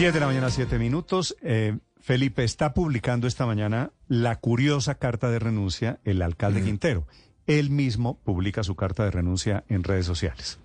10 0.00 0.14
de 0.14 0.20
la 0.20 0.28
mañana, 0.28 0.48
7 0.48 0.78
minutos. 0.78 1.36
Eh, 1.42 1.76
Felipe 1.98 2.42
está 2.42 2.72
publicando 2.72 3.26
esta 3.26 3.44
mañana 3.44 3.92
la 4.08 4.36
curiosa 4.36 4.94
carta 4.94 5.30
de 5.30 5.38
renuncia 5.38 6.00
el 6.04 6.22
alcalde 6.22 6.62
Quintero. 6.62 7.06
Él 7.46 7.68
mismo 7.68 8.18
publica 8.24 8.62
su 8.62 8.76
carta 8.76 9.04
de 9.04 9.10
renuncia 9.10 9.62
en 9.68 9.84
redes 9.84 10.06
sociales. 10.06 10.58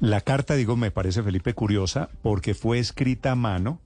La 0.00 0.22
carta, 0.22 0.56
digo, 0.56 0.74
me 0.74 0.90
parece, 0.90 1.22
Felipe, 1.22 1.54
curiosa 1.54 2.08
porque 2.20 2.54
fue 2.54 2.80
escrita 2.80 3.30
a 3.30 3.36
mano. 3.36 3.80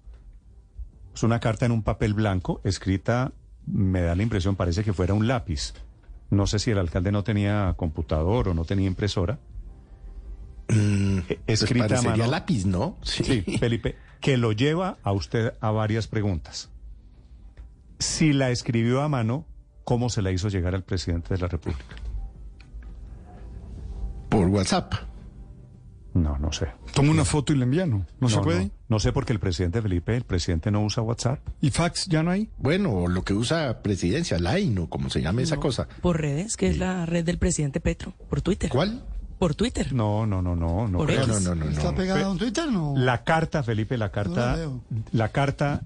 Es 1.14 1.22
una 1.22 1.38
carta 1.38 1.66
en 1.66 1.72
un 1.72 1.82
papel 1.82 2.14
blanco, 2.14 2.62
escrita, 2.64 3.32
me 3.66 4.00
da 4.00 4.14
la 4.14 4.22
impresión, 4.22 4.56
parece 4.56 4.84
que 4.84 4.94
fuera 4.94 5.12
un 5.12 5.28
lápiz. 5.28 5.74
No 6.30 6.46
sé 6.46 6.60
si 6.60 6.70
el 6.70 6.78
alcalde 6.78 7.12
no 7.12 7.24
tenía 7.24 7.74
computador 7.76 8.48
o 8.48 8.54
no 8.54 8.64
tenía 8.64 8.86
impresora. 8.86 9.38
Eh, 10.76 11.40
escrita 11.46 11.88
pues 11.88 12.00
a 12.00 12.02
parecería 12.02 12.24
mano. 12.24 12.30
lápiz, 12.30 12.66
¿no? 12.66 12.96
Sí, 13.02 13.42
Felipe, 13.58 13.96
que 14.20 14.36
lo 14.36 14.52
lleva 14.52 14.98
a 15.02 15.12
usted 15.12 15.54
a 15.60 15.70
varias 15.70 16.06
preguntas. 16.06 16.70
Si 17.98 18.32
la 18.32 18.50
escribió 18.50 19.02
a 19.02 19.08
mano, 19.08 19.46
¿cómo 19.84 20.10
se 20.10 20.22
la 20.22 20.30
hizo 20.30 20.48
llegar 20.48 20.74
al 20.74 20.84
presidente 20.84 21.34
de 21.34 21.40
la 21.40 21.48
República? 21.48 21.96
Por 24.28 24.48
WhatsApp. 24.48 24.94
No, 26.16 26.38
no 26.38 26.50
sé. 26.50 26.68
Toma 26.94 27.10
una 27.10 27.24
foto 27.26 27.52
y 27.52 27.56
la 27.56 27.64
envía, 27.64 27.84
¿no? 27.84 28.06
¿No, 28.20 28.28
se 28.30 28.40
puede? 28.40 28.64
No, 28.64 28.70
no 28.88 29.00
sé 29.00 29.12
porque 29.12 29.34
el 29.34 29.38
presidente 29.38 29.82
Felipe, 29.82 30.16
el 30.16 30.24
presidente 30.24 30.70
no 30.70 30.82
usa 30.82 31.02
WhatsApp. 31.02 31.40
¿Y 31.60 31.70
fax 31.70 32.06
ya 32.06 32.22
no 32.22 32.30
hay? 32.30 32.48
Bueno, 32.56 33.06
lo 33.06 33.22
que 33.22 33.34
usa 33.34 33.82
presidencia, 33.82 34.38
Line 34.38 34.80
o 34.80 34.88
como 34.88 35.10
se 35.10 35.20
llame 35.20 35.42
esa 35.42 35.58
cosa. 35.58 35.88
Por 36.00 36.20
redes, 36.20 36.56
que 36.56 36.68
es 36.68 36.78
la 36.78 37.04
red 37.04 37.24
del 37.24 37.38
presidente 37.38 37.80
Petro. 37.80 38.14
Por 38.30 38.40
Twitter. 38.40 38.70
¿Cuál? 38.70 39.04
Por 39.38 39.54
Twitter. 39.54 39.92
No, 39.92 40.24
no, 40.26 40.40
no, 40.42 40.56
no. 40.56 40.88
no 40.88 40.98
Por 40.98 41.08
creo. 41.08 41.24
X. 41.24 41.28
No, 41.28 41.40
no, 41.40 41.54
no, 41.54 41.64
no. 41.66 41.70
¿Está 41.70 41.94
pegada 41.94 42.24
a 42.26 42.30
un 42.30 42.38
Twitter? 42.38 42.70
No. 42.70 42.94
La 42.96 43.22
carta, 43.24 43.62
Felipe, 43.62 43.98
la 43.98 44.06
No 44.06 44.12
carta, 44.12 44.56
la 45.12 45.28
carta 45.30 45.82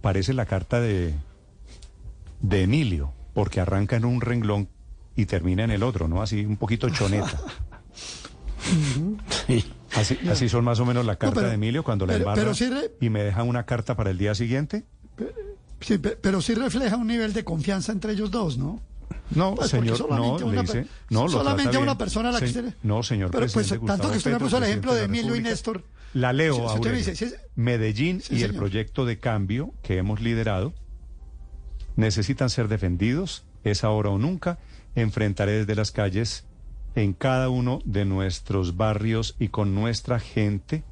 parece 0.00 0.32
la 0.32 0.46
carta 0.46 0.80
de 0.80 1.14
de 2.40 2.62
Emilio, 2.62 3.12
porque 3.34 3.60
arranca 3.60 3.94
en 3.96 4.04
un 4.04 4.20
renglón 4.20 4.68
y 5.14 5.26
termina 5.26 5.62
en 5.62 5.70
el 5.70 5.82
otro, 5.82 6.08
¿no? 6.08 6.22
Así 6.22 6.44
un 6.44 6.56
poquito 6.56 6.88
choneta. 6.90 7.40
Sí. 9.46 9.64
Así, 9.94 10.16
así 10.30 10.48
son 10.48 10.64
más 10.64 10.80
o 10.80 10.86
menos 10.86 11.04
la 11.04 11.16
carta 11.16 11.34
pero- 11.36 11.48
de 11.48 11.54
Emilio 11.54 11.82
cuando 11.84 12.06
la 12.06 12.14
embarra 12.16 12.36
pero 12.36 12.54
sí 12.54 12.68
re- 12.70 12.92
y 13.00 13.10
me 13.10 13.22
deja 13.22 13.42
una 13.42 13.66
carta 13.66 13.94
para 13.96 14.10
el 14.10 14.16
día 14.18 14.34
siguiente. 14.34 14.84
Sí, 15.80 15.98
pe- 15.98 16.16
pero 16.18 16.40
sí 16.40 16.54
refleja 16.54 16.96
un 16.96 17.08
nivel 17.08 17.32
de 17.34 17.44
confianza 17.44 17.92
entre 17.92 18.12
ellos 18.12 18.30
dos, 18.30 18.56
¿no? 18.56 18.80
No, 19.34 19.54
Pues 19.54 19.70
señor, 19.70 20.08
no, 20.10 20.38
le 20.50 20.60
dice, 20.62 20.86
no, 21.10 21.28
solamente 21.28 21.76
a 21.76 21.80
una 21.80 21.96
persona 21.98 22.28
a 22.28 22.32
la 22.32 22.40
que 22.40 22.48
Se- 22.48 22.60
usted- 22.60 22.74
No, 22.82 23.02
señor 23.02 23.30
Pero, 23.30 23.46
pues, 23.52 23.68
tanto 23.68 23.80
Gustavo 23.80 24.10
que 24.10 24.18
usted 24.18 24.30
me 24.30 24.34
Petro, 24.36 24.46
puso 24.46 24.56
el 24.58 24.64
ejemplo 24.64 24.94
de 24.94 25.04
Emilio 25.04 25.36
y. 25.36 25.40
Néstor. 25.42 25.84
La 26.14 26.32
leo, 26.32 26.54
Si- 26.54 26.60
si 26.60 26.64
usted 26.66 26.72
me 26.74 26.78
Aurelio. 26.78 26.98
dice, 26.98 27.16
si 27.16 27.24
es- 27.24 27.36
Medellín 27.54 28.20
Sí, 28.20 28.36
y 28.36 28.42
el 28.42 28.54
proyecto 28.54 29.04
de 29.06 29.18
cambio 29.18 29.72
que 29.82 29.96
hemos 29.96 30.20
liderado 30.20 30.74
necesitan 31.96 32.50
ser 32.50 32.68
defendidos. 32.68 33.44
Es 33.64 33.84
ahora 33.84 34.10
o 34.10 34.18
nunca. 34.18 34.58
Enfrentaré 34.94 35.52
desde 35.52 35.74
las 35.74 35.90
calles 35.92 36.46
en 36.94 37.12
cada 37.14 37.48
uno 37.48 37.78
de 37.84 38.04
nuestros 38.04 38.76
barrios 38.76 39.36
y 39.38 39.48
con 39.48 39.74
nuestra 39.74 40.18
gente 40.20 40.84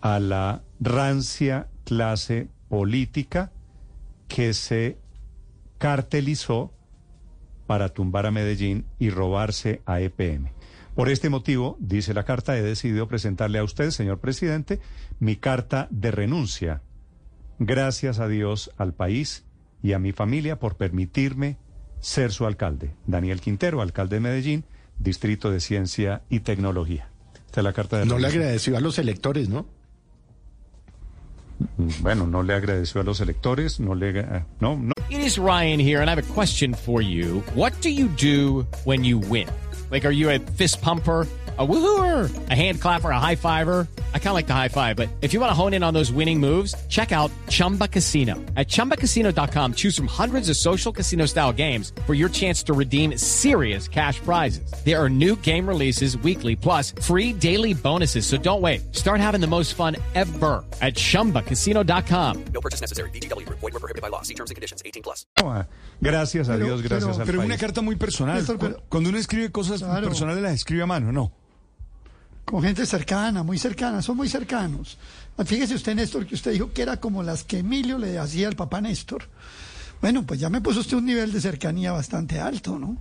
a 0.00 0.18
la 0.18 0.62
rancia 0.80 1.68
clase 1.84 2.48
política 2.70 3.52
que 4.28 4.54
se 4.54 4.98
cartelizó 5.78 6.72
para 7.70 7.90
tumbar 7.90 8.26
a 8.26 8.32
Medellín 8.32 8.84
y 8.98 9.10
robarse 9.10 9.80
a 9.86 10.00
EPM. 10.00 10.50
Por 10.96 11.08
este 11.08 11.30
motivo, 11.30 11.76
dice 11.78 12.14
la 12.14 12.24
carta, 12.24 12.58
he 12.58 12.62
decidido 12.62 13.06
presentarle 13.06 13.60
a 13.60 13.62
usted, 13.62 13.92
señor 13.92 14.18
presidente, 14.18 14.80
mi 15.20 15.36
carta 15.36 15.86
de 15.92 16.10
renuncia. 16.10 16.82
Gracias 17.60 18.18
a 18.18 18.26
Dios, 18.26 18.72
al 18.76 18.92
país 18.92 19.44
y 19.84 19.92
a 19.92 20.00
mi 20.00 20.10
familia 20.10 20.58
por 20.58 20.78
permitirme 20.78 21.58
ser 22.00 22.32
su 22.32 22.44
alcalde. 22.44 22.90
Daniel 23.06 23.40
Quintero, 23.40 23.82
alcalde 23.82 24.16
de 24.16 24.20
Medellín, 24.20 24.64
Distrito 24.98 25.52
de 25.52 25.60
Ciencia 25.60 26.22
y 26.28 26.40
Tecnología. 26.40 27.08
Esta 27.46 27.60
es 27.60 27.64
la 27.64 27.72
carta 27.72 28.00
de 28.00 28.06
No 28.06 28.18
le 28.18 28.26
agradeció 28.26 28.76
a 28.78 28.80
los 28.80 28.98
electores, 28.98 29.48
¿no? 29.48 29.68
Bueno, 32.00 32.26
no 32.26 32.42
le 32.42 32.54
agradeció 32.54 33.00
a 33.00 33.04
los 33.04 33.20
electores, 33.20 33.80
no 33.80 33.94
le... 33.94 34.20
eh, 34.20 34.44
No, 34.60 34.76
no. 34.78 34.92
It 35.10 35.20
is 35.20 35.38
Ryan 35.38 35.80
here, 35.80 36.00
and 36.00 36.08
I 36.08 36.14
have 36.14 36.18
a 36.30 36.32
question 36.34 36.72
for 36.74 37.02
you. 37.02 37.42
What 37.54 37.72
do 37.82 37.90
you 37.90 38.08
do 38.08 38.66
when 38.84 39.04
you 39.04 39.18
win? 39.18 39.48
Like, 39.90 40.06
are 40.06 40.12
you 40.14 40.30
a 40.30 40.38
fist 40.38 40.80
pumper? 40.80 41.26
A 41.60 41.66
woohooer, 41.66 42.30
a 42.48 42.54
hand 42.54 42.80
clapper, 42.80 43.10
a 43.10 43.20
high 43.20 43.36
fiver. 43.36 43.86
I 44.14 44.18
kind 44.18 44.28
of 44.28 44.34
like 44.34 44.46
the 44.46 44.54
high 44.54 44.68
five, 44.70 44.96
but 44.96 45.10
if 45.20 45.34
you 45.34 45.40
want 45.40 45.50
to 45.50 45.54
hone 45.54 45.74
in 45.74 45.82
on 45.82 45.92
those 45.92 46.10
winning 46.10 46.40
moves, 46.40 46.74
check 46.88 47.12
out 47.12 47.30
Chumba 47.50 47.86
Casino. 47.86 48.36
At 48.56 48.66
chumbacasino.com, 48.68 49.74
choose 49.74 49.94
from 49.94 50.06
hundreds 50.06 50.48
of 50.48 50.56
social 50.56 50.90
casino 50.90 51.26
style 51.26 51.52
games 51.52 51.92
for 52.06 52.14
your 52.14 52.30
chance 52.30 52.62
to 52.62 52.72
redeem 52.72 53.18
serious 53.18 53.88
cash 53.88 54.20
prizes. 54.20 54.72
There 54.86 54.96
are 54.98 55.10
new 55.10 55.36
game 55.36 55.68
releases 55.68 56.16
weekly, 56.16 56.56
plus 56.56 56.92
free 57.02 57.34
daily 57.34 57.74
bonuses. 57.74 58.24
So 58.24 58.38
don't 58.38 58.62
wait. 58.62 58.96
Start 58.96 59.20
having 59.20 59.42
the 59.42 59.46
most 59.46 59.74
fun 59.74 59.96
ever 60.14 60.64
at 60.80 60.94
chumbacasino.com. 60.94 62.44
No 62.54 62.60
purchase 62.62 62.80
necessary. 62.80 63.10
BGW. 63.10 63.46
Void 63.50 63.62
were 63.74 63.80
prohibited 63.80 64.00
by 64.00 64.08
law. 64.08 64.22
See 64.22 64.32
terms 64.34 64.50
and 64.50 64.56
conditions. 64.56 64.82
18 64.86 65.02
plus. 65.02 65.26
Gracias 66.02 66.48
a 66.48 66.52
Pero- 66.54 66.64
Dios, 66.64 66.80
gracias 66.80 67.02
pero- 67.10 67.20
al 67.20 67.26
Pero 67.26 67.38
país. 67.40 67.46
una 67.50 67.58
carta 67.58 67.82
muy 67.82 67.96
personal. 67.96 68.36
Néstor, 68.38 68.58
pero- 68.58 68.82
Cuando 68.88 69.10
uno 69.10 69.18
escribe 69.18 69.50
cosas 69.52 69.80
Claro. 69.82 70.06
personales, 70.08 70.42
las 70.42 70.54
escribe 70.54 70.82
a 70.84 70.86
mano, 70.86 71.12
¿no? 71.12 71.32
Con 72.50 72.64
gente 72.64 72.84
cercana, 72.84 73.44
muy 73.44 73.58
cercana, 73.58 74.02
son 74.02 74.16
muy 74.16 74.28
cercanos. 74.28 74.98
Fíjese 75.46 75.76
usted, 75.76 75.94
Néstor, 75.94 76.26
que 76.26 76.34
usted 76.34 76.50
dijo 76.50 76.72
que 76.72 76.82
era 76.82 76.98
como 76.98 77.22
las 77.22 77.44
que 77.44 77.58
Emilio 77.58 77.96
le 77.96 78.18
hacía 78.18 78.48
al 78.48 78.56
papá 78.56 78.80
Néstor. 78.80 79.22
Bueno, 80.00 80.26
pues 80.26 80.40
ya 80.40 80.50
me 80.50 80.60
puso 80.60 80.80
usted 80.80 80.96
un 80.96 81.04
nivel 81.04 81.32
de 81.32 81.40
cercanía 81.40 81.92
bastante 81.92 82.40
alto, 82.40 82.76
¿no? 82.76 82.96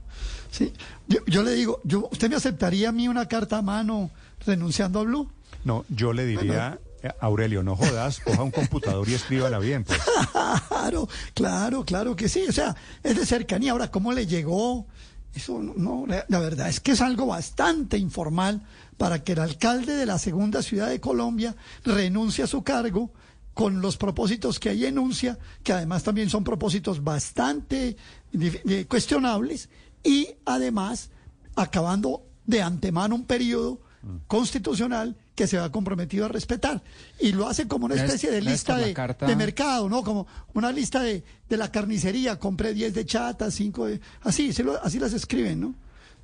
Sí. 0.52 0.72
Yo, 1.08 1.22
yo 1.26 1.42
le 1.42 1.54
digo, 1.54 1.82
yo, 1.84 2.10
¿usted 2.12 2.30
me 2.30 2.36
aceptaría 2.36 2.90
a 2.90 2.92
mí 2.92 3.08
una 3.08 3.28
carta 3.28 3.58
a 3.58 3.62
mano 3.64 4.12
renunciando 4.46 5.00
a 5.00 5.04
Blue? 5.04 5.28
No, 5.64 5.84
yo 5.90 6.14
le 6.14 6.28
diría, 6.28 6.80
eh, 7.02 7.10
Aurelio, 7.20 7.64
no 7.64 7.76
jodas, 7.76 8.20
coja 8.20 8.44
un 8.44 8.52
computador 8.52 9.10
y 9.10 9.16
escríbala 9.16 9.58
bien. 9.58 9.84
Pues. 9.84 10.00
Claro, 10.70 11.10
claro, 11.34 11.84
claro 11.86 12.16
que 12.16 12.30
sí. 12.30 12.46
O 12.48 12.52
sea, 12.52 12.76
es 13.02 13.18
de 13.18 13.26
cercanía. 13.26 13.72
Ahora, 13.72 13.90
¿cómo 13.90 14.14
le 14.14 14.28
llegó? 14.28 14.86
Eso 15.34 15.62
no, 15.62 16.06
la, 16.08 16.40
verdad 16.40 16.70
es 16.70 16.80
que 16.80 16.92
es 16.92 17.02
algo 17.02 17.28
bastante 17.28 17.98
informal 17.98 18.64
para 18.98 19.24
que 19.24 19.34
el 19.34 19.40
alcalde 19.40 19.96
de 19.96 20.06
la 20.06 20.18
segunda 20.18 20.64
ciudad 20.64 20.90
de 20.90 21.00
Colombia 21.00 21.56
renuncie 21.86 22.44
a 22.44 22.48
su 22.48 22.64
cargo 22.64 23.12
con 23.54 23.82
los 23.82 23.98
propósitos 23.98 24.60
que 24.60 24.70
ahí 24.70 24.86
enuncia, 24.86 25.38
que 25.64 25.74
además 25.74 26.04
también 26.04 26.30
son 26.30 26.44
propósitos 26.44 27.04
bastante 27.04 27.96
eh, 28.34 28.86
cuestionables, 28.88 29.70
y 30.04 30.30
además 30.46 31.10
acabando 31.56 32.24
de 32.46 32.62
antemano 32.62 33.16
un 33.16 33.26
periodo 33.26 33.82
constitucional 34.28 35.16
que 35.36 35.48
se 35.48 35.58
ha 35.58 35.72
comprometido 35.72 36.26
a 36.26 36.28
respetar. 36.28 36.82
Y 37.20 37.32
lo 37.32 37.48
hace 37.48 37.68
como 37.68 37.86
una 37.86 37.96
especie 37.96 38.32
de 38.32 38.42
lista 38.42 38.78
de, 38.78 39.36
mercado, 39.36 39.90
¿no? 39.90 40.04
Como 40.04 40.28
una 40.54 40.72
lista 40.72 41.02
de, 41.02 41.24
de 41.48 41.58
la 41.58 41.72
carnicería, 41.72 42.40
compré 42.40 42.74
10 42.74 42.94
de 42.94 43.06
chata, 43.06 43.52
5 43.52 43.86
de... 43.88 44.02
Así, 44.22 44.54
así 44.84 45.00
las 45.00 45.14
escriben, 45.14 45.60
¿no? 45.60 45.76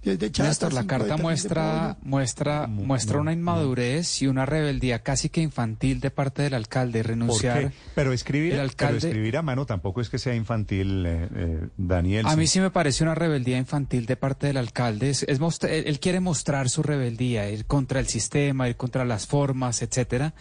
10 0.05 0.19
de 0.19 0.31
chata, 0.31 0.49
Néstor, 0.49 0.73
la 0.73 0.87
carta 0.87 1.17
muestra, 1.17 1.97
muestra, 2.03 2.67
Mu- 2.67 2.85
muestra 2.85 3.15
mu- 3.17 3.21
una 3.23 3.33
inmadurez 3.33 4.21
y 4.21 4.27
una 4.27 4.45
rebeldía 4.45 4.99
casi 5.03 5.29
que 5.29 5.41
infantil 5.41 5.99
de 5.99 6.11
parte 6.11 6.43
del 6.43 6.53
alcalde, 6.53 6.99
¿Por 7.01 7.07
renunciar. 7.09 7.59
qué? 7.59 7.71
Pero 7.95 8.13
escribir, 8.13 8.53
el 8.53 8.57
pero 8.59 8.69
alcalde- 8.69 9.07
escribir 9.09 9.35
a 9.37 9.41
mano 9.41 9.65
tampoco 9.65 10.01
es 10.01 10.09
que 10.09 10.19
sea 10.19 10.35
infantil, 10.35 11.05
eh, 11.05 11.27
eh, 11.35 11.67
Daniel. 11.75 12.25
A 12.27 12.35
mí 12.35 12.47
sí 12.47 12.59
me 12.59 12.69
parece 12.71 13.03
una 13.03 13.15
rebeldía 13.15 13.57
infantil 13.57 14.05
de 14.05 14.15
parte 14.15 14.47
del 14.47 14.57
alcalde. 14.57 15.09
Es, 15.09 15.23
es 15.23 15.39
mostra- 15.39 15.71
él, 15.71 15.85
él 15.87 15.99
quiere 15.99 16.19
mostrar 16.19 16.69
su 16.69 16.83
rebeldía, 16.83 17.49
ir 17.49 17.65
contra 17.65 17.99
el 17.99 18.07
sistema, 18.07 18.69
ir 18.69 18.75
contra 18.77 19.05
las 19.05 19.27
formas, 19.27 19.81
etcétera. 19.81 20.33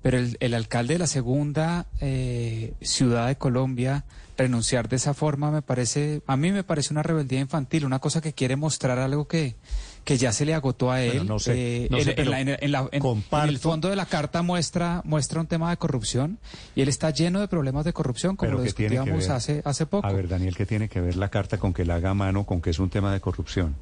Pero 0.00 0.18
el, 0.18 0.36
el 0.40 0.54
alcalde 0.54 0.94
de 0.94 0.98
la 0.98 1.06
segunda 1.06 1.86
eh, 2.00 2.74
ciudad 2.80 3.26
de 3.28 3.36
Colombia 3.36 4.04
renunciar 4.36 4.88
de 4.88 4.96
esa 4.96 5.14
forma 5.14 5.50
me 5.50 5.62
parece, 5.62 6.22
a 6.26 6.36
mí 6.36 6.52
me 6.52 6.64
parece 6.64 6.92
una 6.94 7.02
rebeldía 7.02 7.40
infantil, 7.40 7.84
una 7.84 7.98
cosa 7.98 8.20
que 8.20 8.32
quiere 8.32 8.56
mostrar 8.56 8.98
algo 8.98 9.28
que, 9.28 9.56
que 10.04 10.16
ya 10.16 10.32
se 10.32 10.44
le 10.46 10.54
agotó 10.54 10.90
a 10.90 11.00
él. 11.02 11.18
Bueno, 11.18 11.34
no 11.34 11.38
sé, 11.38 11.84
Eh, 11.84 11.88
no 11.90 11.98
en, 11.98 12.04
sé, 12.04 12.10
en 12.10 12.16
pero 12.16 12.30
la- 12.30 12.40
en- 12.40 12.48
en 12.60 12.72
la- 12.72 12.80
en- 12.80 12.88
en 12.92 13.00
comparto- 13.02 13.48
el 13.48 13.58
fondo 13.58 13.88
de 13.88 13.96
la 13.96 14.06
carta 14.06 14.42
muestra, 14.42 15.02
muestra 15.04 15.40
un 15.40 15.46
tema 15.46 15.70
de 15.70 15.76
corrupción 15.76 16.38
y 16.74 16.82
él 16.82 16.88
está 16.88 17.10
lleno 17.10 17.40
de 17.40 17.48
problemas 17.48 17.84
de 17.84 17.92
corrupción, 17.92 18.36
como 18.36 18.52
lo 18.52 18.62
discutíamos 18.62 19.28
hace, 19.28 19.62
hace 19.64 19.86
poco. 19.86 20.06
A 20.06 20.12
ver, 20.12 20.28
Daniel, 20.28 20.56
¿qué 20.56 20.66
tiene 20.66 20.88
que 20.88 21.00
ver 21.00 21.16
la 21.16 21.28
carta 21.28 21.58
con 21.58 21.72
que 21.72 21.84
la 21.84 21.96
haga 21.96 22.14
mano, 22.14 22.44
con 22.44 22.60
que 22.60 22.70
es 22.70 22.78
un 22.78 22.90
tema 22.90 23.12
de 23.12 23.20
corrupción? 23.20 23.76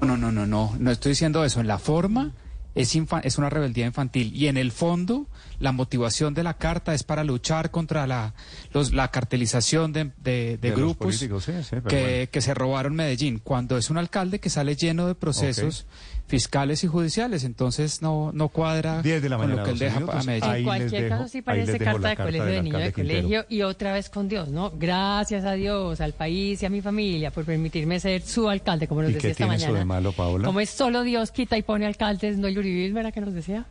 No, 0.00 0.16
no, 0.16 0.32
no, 0.32 0.46
no, 0.46 0.74
no 0.78 0.90
estoy 0.90 1.10
diciendo 1.10 1.44
eso. 1.44 1.60
En 1.60 1.66
la 1.66 1.78
forma 1.78 2.32
es, 2.74 2.96
es 3.22 3.38
una 3.38 3.50
rebeldía 3.50 3.86
infantil 3.86 4.32
y 4.34 4.46
en 4.46 4.56
el 4.56 4.70
fondo 4.72 5.26
la 5.58 5.72
motivación 5.72 6.32
de 6.34 6.42
la 6.42 6.54
carta 6.54 6.94
es 6.94 7.02
para 7.02 7.24
luchar 7.24 7.70
contra 7.70 8.06
la, 8.06 8.34
los- 8.72 8.92
la 8.92 9.08
cartelización 9.08 9.92
de, 9.92 10.04
de- 10.22 10.56
de 10.56 10.56
De 10.58 10.68
los 10.70 10.78
grupos 10.78 11.06
políticos, 11.08 11.44
sí, 11.44 11.52
sí, 11.62 11.68
pero 11.70 11.82
que, 11.84 12.00
bueno. 12.00 12.30
que 12.32 12.40
se 12.40 12.54
robaron 12.54 12.94
Medellín, 12.94 13.38
cuando 13.42 13.76
es 13.76 13.90
un 13.90 13.98
alcalde 13.98 14.38
que 14.40 14.48
sale 14.50 14.76
lleno 14.76 15.06
de 15.06 15.14
procesos 15.14 15.86
fiscales 16.26 16.84
y 16.84 16.86
judiciales, 16.86 17.42
entonces 17.42 18.02
no, 18.02 18.30
no 18.32 18.48
cuadra 18.48 19.02
10 19.02 19.20
de 19.20 19.28
la 19.28 19.36
con 19.36 19.50
lo 19.50 19.56
que 19.64 19.70
él 19.70 19.78
12 19.78 19.84
deja 19.84 20.00
minutos. 20.00 20.20
a 20.20 20.22
Medellín. 20.24 20.54
En 20.54 20.64
cualquier 20.64 21.02
dejo- 21.04 21.08
caso 21.18 21.28
sí 21.28 21.42
parece 21.42 21.78
carta 21.78 22.08
de 22.10 22.16
carta 22.16 22.22
colegio 22.24 22.44
de 22.46 22.62
niño 22.62 22.78
de 22.78 22.92
Quintero. 22.92 23.18
colegio 23.22 23.46
y 23.48 23.62
otra 23.62 23.92
vez 23.92 24.08
con 24.10 24.28
Dios, 24.28 24.48
¿no? 24.48 24.70
Gracias 24.70 25.44
a 25.44 25.52
Dios, 25.54 26.00
al 26.00 26.12
país 26.12 26.62
y 26.62 26.66
a 26.66 26.70
mi 26.70 26.80
familia 26.82 27.32
por 27.32 27.44
permitirme 27.44 27.98
ser 27.98 28.22
su 28.22 28.48
alcalde, 28.48 28.86
como 28.86 29.02
nos 29.02 29.10
¿Y 29.10 29.14
decía 29.14 29.30
esta 29.30 29.46
mañana. 29.48 29.78
de 29.80 29.84
malo, 29.84 30.12
Paola? 30.12 30.46
Como 30.46 30.60
es 30.60 30.70
solo 30.70 31.02
Dios 31.02 31.32
quita 31.32 31.58
y 31.58 31.62
pone 31.62 31.84
alcaldes, 31.84 32.38
no 32.38 32.48
uribismo, 32.70 32.98
¿era 33.00 33.12
que 33.12 33.20
nos 33.20 33.34
decía? 33.34 33.66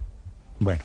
Bueno, 0.60 0.82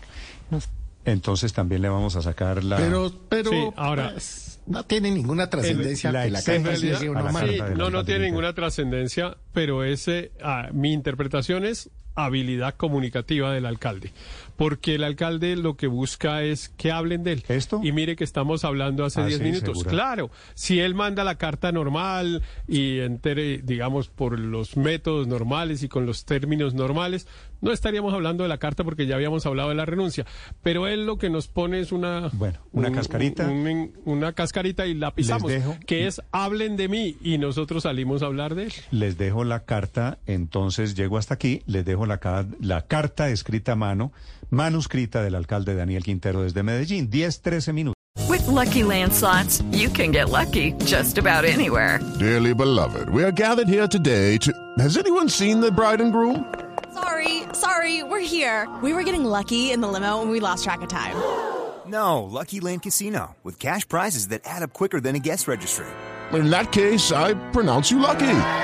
No 0.50 0.60
sé. 0.60 0.68
entonces 1.04 1.52
también 1.52 1.82
le 1.82 1.88
vamos 1.88 2.16
a 2.16 2.22
sacar 2.22 2.62
la... 2.64 2.76
Pero, 2.76 3.12
pero 3.28 3.50
Sí, 3.50 3.68
ahora- 3.76 4.10
pues, 4.12 4.60
no 4.66 4.84
tiene 4.84 5.10
ninguna 5.10 5.50
trascendencia 5.50 6.10
la 6.12 6.24
que 6.24 6.30
la 6.30 6.42
carta 6.42 6.70
realidad-. 6.70 6.98
Sí, 7.00 7.74
no, 7.76 7.90
no 7.90 8.04
tiene 8.04 8.26
ninguna 8.26 8.52
trascendencia, 8.54 9.36
pero 9.52 9.84
ese, 9.84 10.32
ah, 10.42 10.68
mi 10.72 10.92
interpretación 10.92 11.64
es 11.66 11.90
habilidad 12.14 12.74
comunicativa 12.74 13.52
del 13.52 13.66
alcalde. 13.66 14.12
Porque 14.56 14.94
el 14.94 15.02
alcalde 15.04 15.56
lo 15.56 15.76
que 15.76 15.88
busca 15.88 16.42
es 16.44 16.68
que 16.68 16.92
hablen 16.92 17.24
de 17.24 17.32
él. 17.32 17.44
¿Esto? 17.48 17.80
Y 17.82 17.90
mire 17.92 18.14
que 18.14 18.22
estamos 18.24 18.64
hablando 18.64 19.04
hace 19.04 19.20
Ah, 19.20 19.26
10 19.26 19.38
sí, 19.38 19.44
minutos. 19.44 19.78
segura. 19.78 19.90
Claro, 19.90 20.30
si 20.54 20.78
él 20.80 20.94
manda 20.94 21.24
la 21.24 21.36
carta 21.36 21.72
normal 21.72 22.42
y 22.68 23.00
entere, 23.00 23.58
digamos, 23.64 24.08
por 24.08 24.38
los 24.38 24.76
métodos 24.76 25.26
normales 25.26 25.82
y 25.82 25.88
con 25.88 26.06
los 26.06 26.24
términos 26.24 26.72
normales, 26.74 27.26
no 27.60 27.72
estaríamos 27.72 28.12
hablando 28.14 28.42
de 28.44 28.48
la 28.48 28.58
carta 28.58 28.84
porque 28.84 29.06
ya 29.06 29.16
habíamos 29.16 29.44
hablado 29.46 29.70
de 29.70 29.74
la 29.74 29.86
renuncia. 29.86 30.24
Pero 30.62 30.86
él 30.86 31.06
lo 31.06 31.16
que 31.18 31.30
nos 31.30 31.48
pone 31.48 31.80
es 31.80 31.90
una... 31.92 32.28
Bueno, 32.34 32.60
una 32.72 32.92
cascarita. 32.92 33.48
un- 33.48 33.92
una 34.04 34.34
cascarita 34.34 34.86
y 34.86 34.94
la 34.94 35.12
pisamos. 35.14 35.50
dejo- 35.50 35.76
Que 35.86 36.06
es 36.06 36.22
hablen 36.30 36.76
de 36.76 36.88
mí 36.88 37.16
y 37.22 37.38
nosotros 37.38 37.84
salimos 37.84 38.22
a 38.22 38.26
hablar 38.26 38.54
de 38.54 38.64
él. 38.64 38.72
Les 38.92 39.18
dejo 39.18 39.42
la 39.44 39.64
carta, 39.64 40.18
entonces 40.26 40.94
llego 40.94 41.18
hasta 41.18 41.34
aquí, 41.34 41.62
les 41.66 41.84
dejo 41.84 42.03
la, 42.06 42.46
la 42.60 42.82
carta 42.82 43.28
escrita 43.28 43.72
a 43.72 43.76
mano, 43.76 44.12
manuscrita 44.50 45.22
del 45.22 45.34
alcalde 45.34 45.74
Daniel 45.74 46.02
Quintero 46.02 46.42
desde 46.42 46.62
Medellín, 46.62 47.10
10, 47.10 47.40
13 47.40 47.74
minutos. 47.74 47.94
With 48.28 48.46
Lucky 48.46 48.84
Land 48.84 49.12
slots, 49.12 49.62
you 49.72 49.88
can 49.88 50.12
get 50.12 50.30
lucky 50.30 50.72
just 50.84 51.18
about 51.18 51.44
anywhere. 51.44 52.00
Dearly 52.18 52.54
beloved, 52.54 53.08
we 53.10 53.22
are 53.24 53.32
gathered 53.32 53.68
here 53.68 53.88
today 53.88 54.38
to. 54.38 54.52
Has 54.78 54.96
anyone 54.96 55.28
seen 55.28 55.60
the 55.60 55.70
bride 55.70 56.00
and 56.00 56.12
groom? 56.12 56.46
Sorry, 56.92 57.42
sorry, 57.52 58.02
we're 58.02 58.20
here. 58.20 58.68
We 58.82 58.92
were 58.92 59.02
getting 59.02 59.24
lucky 59.24 59.72
in 59.72 59.80
the 59.80 59.88
limo 59.88 60.22
and 60.22 60.30
we 60.30 60.40
lost 60.40 60.64
track 60.64 60.80
of 60.82 60.88
time. 60.88 61.16
No, 61.86 62.22
Lucky 62.22 62.60
Land 62.60 62.82
Casino, 62.82 63.36
with 63.42 63.58
cash 63.58 63.86
prizes 63.86 64.28
that 64.28 64.40
add 64.44 64.62
up 64.62 64.72
quicker 64.72 65.00
than 65.00 65.16
a 65.16 65.18
guest 65.18 65.46
registry. 65.46 65.86
In 66.32 66.50
that 66.50 66.72
case, 66.72 67.12
I 67.12 67.34
pronounce 67.50 67.90
you 67.90 67.98
lucky. 67.98 68.63